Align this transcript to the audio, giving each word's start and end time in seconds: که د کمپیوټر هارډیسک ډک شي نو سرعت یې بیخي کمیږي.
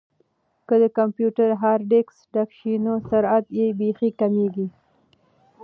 که 0.67 0.75
د 0.83 0.85
کمپیوټر 0.97 1.49
هارډیسک 1.61 2.09
ډک 2.33 2.49
شي 2.57 2.73
نو 2.85 2.93
سرعت 3.09 3.45
یې 3.59 3.67
بیخي 3.79 4.09
کمیږي. 4.19 4.67